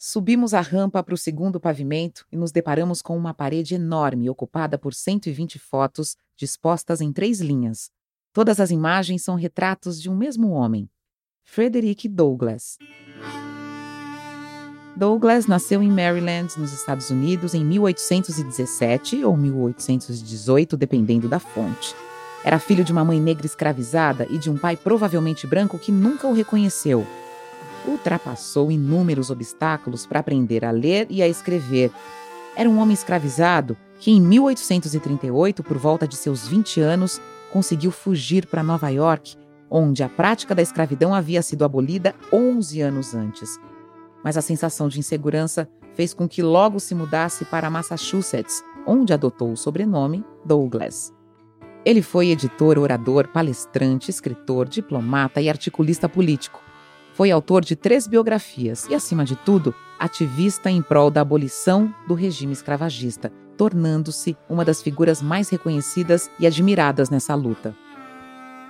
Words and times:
Subimos 0.00 0.54
a 0.54 0.60
rampa 0.60 1.02
para 1.02 1.12
o 1.12 1.18
segundo 1.18 1.58
pavimento 1.58 2.24
e 2.30 2.36
nos 2.36 2.52
deparamos 2.52 3.02
com 3.02 3.18
uma 3.18 3.34
parede 3.34 3.74
enorme 3.74 4.30
ocupada 4.30 4.78
por 4.78 4.94
120 4.94 5.58
fotos 5.58 6.16
dispostas 6.36 7.00
em 7.00 7.12
três 7.12 7.40
linhas. 7.40 7.90
Todas 8.32 8.60
as 8.60 8.70
imagens 8.70 9.24
são 9.24 9.34
retratos 9.34 10.00
de 10.00 10.08
um 10.08 10.16
mesmo 10.16 10.50
homem, 10.50 10.88
Frederick 11.42 12.06
Douglass. 12.06 12.78
Douglas 14.96 15.48
nasceu 15.48 15.82
em 15.82 15.90
Maryland, 15.90 16.56
nos 16.56 16.72
Estados 16.72 17.10
Unidos, 17.10 17.52
em 17.52 17.64
1817 17.64 19.24
ou 19.24 19.36
1818, 19.36 20.76
dependendo 20.76 21.28
da 21.28 21.40
fonte. 21.40 21.92
Era 22.44 22.60
filho 22.60 22.84
de 22.84 22.92
uma 22.92 23.04
mãe 23.04 23.20
negra 23.20 23.46
escravizada 23.46 24.28
e 24.30 24.38
de 24.38 24.48
um 24.48 24.56
pai 24.56 24.76
provavelmente 24.76 25.44
branco 25.44 25.76
que 25.76 25.90
nunca 25.90 26.28
o 26.28 26.32
reconheceu. 26.32 27.04
Ultrapassou 27.88 28.70
inúmeros 28.70 29.30
obstáculos 29.30 30.06
para 30.06 30.20
aprender 30.20 30.64
a 30.64 30.70
ler 30.70 31.06
e 31.08 31.22
a 31.22 31.28
escrever. 31.28 31.90
Era 32.54 32.68
um 32.68 32.78
homem 32.78 32.94
escravizado 32.94 33.76
que, 33.98 34.10
em 34.10 34.20
1838, 34.20 35.62
por 35.62 35.78
volta 35.78 36.06
de 36.06 36.16
seus 36.16 36.46
20 36.46 36.80
anos, 36.80 37.20
conseguiu 37.52 37.90
fugir 37.90 38.46
para 38.46 38.62
Nova 38.62 38.88
York, 38.90 39.36
onde 39.70 40.02
a 40.02 40.08
prática 40.08 40.54
da 40.54 40.62
escravidão 40.62 41.14
havia 41.14 41.42
sido 41.42 41.64
abolida 41.64 42.14
11 42.32 42.80
anos 42.80 43.14
antes 43.14 43.58
mas 44.22 44.36
a 44.36 44.42
sensação 44.42 44.88
de 44.88 44.98
insegurança 44.98 45.68
fez 45.94 46.14
com 46.14 46.28
que 46.28 46.42
logo 46.42 46.78
se 46.78 46.94
mudasse 46.94 47.44
para 47.44 47.70
Massachusetts, 47.70 48.62
onde 48.86 49.12
adotou 49.12 49.52
o 49.52 49.56
sobrenome 49.56 50.24
Douglas. 50.44 51.12
Ele 51.84 52.02
foi 52.02 52.28
editor, 52.28 52.78
orador, 52.78 53.28
palestrante, 53.28 54.10
escritor, 54.10 54.68
diplomata 54.68 55.40
e 55.40 55.48
articulista 55.48 56.08
político. 56.08 56.60
Foi 57.18 57.32
autor 57.32 57.64
de 57.64 57.74
três 57.74 58.06
biografias 58.06 58.86
e, 58.88 58.94
acima 58.94 59.24
de 59.24 59.34
tudo, 59.34 59.74
ativista 59.98 60.70
em 60.70 60.80
prol 60.80 61.10
da 61.10 61.20
abolição 61.20 61.92
do 62.06 62.14
regime 62.14 62.52
escravagista, 62.52 63.32
tornando-se 63.56 64.36
uma 64.48 64.64
das 64.64 64.80
figuras 64.80 65.20
mais 65.20 65.48
reconhecidas 65.48 66.30
e 66.38 66.46
admiradas 66.46 67.10
nessa 67.10 67.34
luta. 67.34 67.74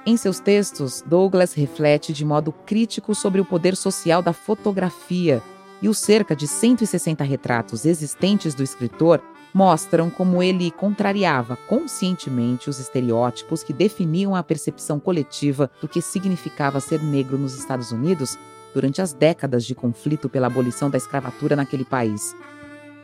Em 0.06 0.16
seus 0.16 0.40
textos, 0.40 1.04
Douglas 1.06 1.52
reflete 1.52 2.10
de 2.10 2.24
modo 2.24 2.50
crítico 2.50 3.14
sobre 3.14 3.38
o 3.38 3.44
poder 3.44 3.76
social 3.76 4.22
da 4.22 4.32
fotografia, 4.32 5.42
e 5.82 5.86
os 5.90 5.98
cerca 5.98 6.34
de 6.34 6.48
160 6.48 7.22
retratos 7.24 7.84
existentes 7.84 8.54
do 8.54 8.62
escritor 8.62 9.22
mostram 9.52 10.10
como 10.10 10.42
ele 10.42 10.70
contrariava 10.70 11.56
conscientemente 11.68 12.68
os 12.68 12.78
estereótipos 12.78 13.62
que 13.62 13.72
definiam 13.72 14.34
a 14.34 14.42
percepção 14.42 15.00
coletiva 15.00 15.70
do 15.80 15.88
que 15.88 16.00
significava 16.00 16.80
ser 16.80 17.02
negro 17.02 17.38
nos 17.38 17.58
Estados 17.58 17.90
Unidos 17.92 18.38
durante 18.74 19.00
as 19.00 19.12
décadas 19.12 19.64
de 19.64 19.74
conflito 19.74 20.28
pela 20.28 20.46
abolição 20.46 20.90
da 20.90 20.98
escravatura 20.98 21.56
naquele 21.56 21.84
país. 21.84 22.34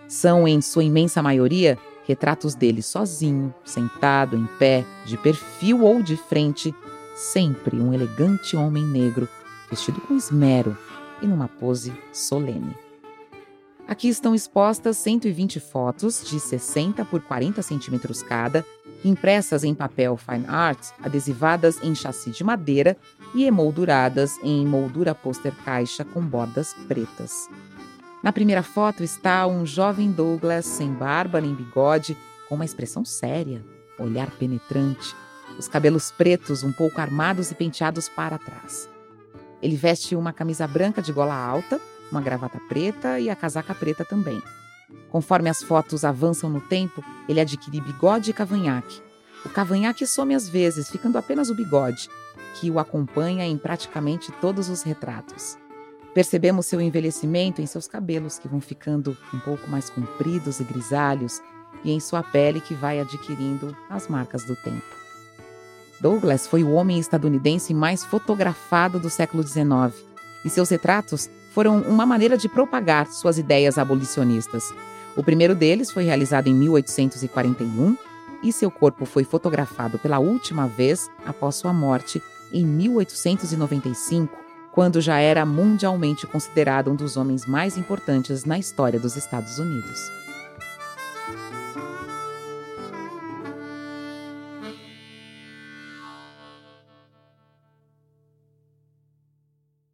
São, 0.07 0.47
em 0.47 0.61
sua 0.61 0.85
imensa 0.85 1.23
maioria, 1.23 1.79
retratos 2.07 2.55
dele 2.55 2.83
sozinho, 2.83 3.55
sentado, 3.65 4.37
em 4.37 4.47
pé, 4.59 4.85
de 5.07 5.17
perfil 5.17 5.83
ou 5.83 6.03
de 6.03 6.17
frente, 6.17 6.75
sempre 7.15 7.81
um 7.81 7.93
elegante 7.93 8.57
homem 8.57 8.85
negro, 8.85 9.29
vestido 9.71 10.01
com 10.03 10.15
esmero 10.15 10.77
e 11.23 11.27
numa 11.27 11.49
pose 11.49 11.93
solene. 12.13 12.84
Aqui 13.87 14.09
estão 14.09 14.35
expostas 14.35 14.97
120 14.97 15.61
fotos 15.61 16.25
de 16.25 16.41
60 16.41 17.05
por 17.05 17.21
40 17.21 17.61
centímetros 17.61 18.23
cada, 18.23 18.65
impressas 19.05 19.63
em 19.63 19.75
papel 19.75 20.17
fine 20.17 20.47
art, 20.49 20.89
adesivadas 21.03 21.79
em 21.83 21.95
chassi 21.95 22.31
de 22.31 22.43
madeira 22.43 22.97
e 23.35 23.45
emolduradas 23.45 24.39
em 24.43 24.67
moldura 24.67 25.15
pôster 25.15 25.53
caixa 25.65 26.03
com 26.03 26.23
bordas 26.23 26.75
pretas. 26.89 27.49
Na 28.23 28.33
primeira 28.33 28.63
foto 28.63 29.05
está 29.05 29.47
um 29.47 29.67
jovem 29.67 30.11
Douglas 30.11 30.65
sem 30.65 30.91
barba 30.91 31.39
nem 31.39 31.55
bigode, 31.55 32.17
com 32.49 32.55
uma 32.55 32.65
expressão 32.65 33.05
séria, 33.05 33.63
olhar 33.99 34.31
penetrante, 34.31 35.15
os 35.59 35.69
cabelos 35.69 36.11
pretos 36.11 36.63
um 36.63 36.73
pouco 36.73 37.03
armados 37.03 37.51
e 37.51 37.55
penteados 37.55 38.09
para 38.09 38.39
trás. 38.39 38.89
Ele 39.61 39.77
veste 39.77 40.17
uma 40.17 40.33
camisa 40.33 40.67
branca 40.67 41.03
de 41.03 41.13
gola 41.13 41.35
alta, 41.35 41.79
uma 42.15 42.23
gravata 42.23 42.61
preta 42.69 43.19
e 43.19 43.29
a 43.29 43.35
casaca 43.35 43.75
preta 43.75 44.05
também. 44.05 44.41
Conforme 45.11 45.51
as 45.51 45.63
fotos 45.63 46.05
avançam 46.05 46.49
no 46.49 46.61
tempo, 46.61 47.05
ele 47.29 47.41
adquire 47.41 47.81
bigode 47.81 48.31
e 48.31 48.35
cavanhaque. 48.35 49.03
O 49.45 49.49
cavanhaque 49.49 50.07
some 50.07 50.35
às 50.35 50.49
vezes, 50.49 50.89
ficando 50.89 51.19
apenas 51.19 51.51
o 51.51 51.55
bigode, 51.55 52.09
que 52.55 52.71
o 52.71 52.79
acompanha 52.79 53.45
em 53.45 53.59
praticamente 53.59 54.33
todos 54.41 54.69
os 54.69 54.83
retratos. 54.83 55.59
Percebemos 56.15 56.67
seu 56.67 56.81
envelhecimento 56.81 57.61
em 57.61 57.67
seus 57.67 57.89
cabelos, 57.89 58.39
que 58.39 58.47
vão 58.47 58.61
ficando 58.61 59.17
um 59.33 59.41
pouco 59.41 59.69
mais 59.69 59.91
compridos 59.91 60.61
e 60.61 60.65
grisalhos, 60.65 61.43
e 61.83 61.91
em 61.91 61.99
sua 61.99 62.23
pele, 62.23 62.61
que 62.61 62.75
vai 62.75 63.01
adquirindo 63.01 63.77
as 63.91 64.07
marcas 64.07 64.45
do 64.45 64.55
tempo. 64.55 64.87
Douglas 66.01 66.47
foi 66.47 66.63
o 66.63 66.73
homem 66.73 66.99
estadunidense 66.99 67.75
mais 67.75 68.05
fotografado 68.05 69.01
do 69.01 69.11
século 69.11 69.43
XIX, 69.43 70.14
e 70.45 70.51
seus 70.51 70.69
retratos 70.69 71.31
foram 71.53 71.81
uma 71.83 72.05
maneira 72.05 72.37
de 72.37 72.49
propagar 72.49 73.07
suas 73.07 73.39
ideias 73.39 73.79
abolicionistas. 73.79 74.65
O 75.17 75.23
primeiro 75.23 75.55
deles 75.55 75.91
foi 75.91 76.05
realizado 76.05 76.49
em 76.49 76.55
1841 76.55 77.97
e 78.43 78.53
seu 78.53 78.71
corpo 78.71 79.07
foi 79.07 79.25
fotografado 79.25 79.99
pela 79.99 80.19
última 80.19 80.67
vez 80.67 81.09
após 81.25 81.55
sua 81.55 81.73
morte 81.73 82.23
em 82.53 82.67
1895, 82.67 84.37
quando 84.73 85.01
já 85.01 85.19
era 85.19 85.47
mundialmente 85.47 86.27
considerado 86.27 86.91
um 86.91 86.97
dos 86.97 87.17
homens 87.17 87.47
mais 87.47 87.79
importantes 87.79 88.45
na 88.45 88.59
história 88.59 88.99
dos 88.99 89.17
Estados 89.17 89.59
Unidos. 89.59 90.24